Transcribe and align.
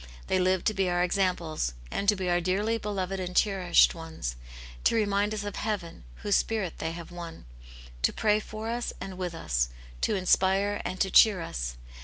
They 0.25 0.39
live 0.39 0.63
to 0.63 0.73
be 0.73 0.89
our 0.89 1.03
examples; 1.03 1.75
to 1.91 2.15
be 2.15 2.27
our 2.27 2.41
dearly 2.41 2.79
beloved 2.79 3.19
and 3.19 3.35
cherished 3.35 3.93
ones; 3.93 4.35
to 4.83 4.95
remind 4.95 5.31
us 5.31 5.43
of 5.43 5.57
heaven, 5.57 6.05
whose 6.23 6.35
spirit 6.35 6.79
they 6.79 6.93
have 6.93 7.11
won; 7.11 7.45
to 8.01 8.11
pray 8.11 8.39
for 8.39 8.67
us 8.67 8.93
and 8.99 9.15
with 9.15 9.35
us; 9.35 9.69
to 10.01 10.15
inspire 10.15 10.81
and 10.83 10.99
to 11.01 11.11
cheer 11.11 11.39
us. 11.41 11.77